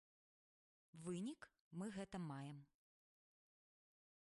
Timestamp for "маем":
2.29-2.59